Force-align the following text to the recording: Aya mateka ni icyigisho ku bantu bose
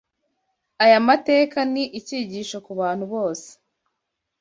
Aya 0.83 0.99
mateka 1.07 1.59
ni 1.73 1.83
icyigisho 1.99 2.57
ku 2.65 2.71
bantu 2.79 3.05
bose 3.13 3.49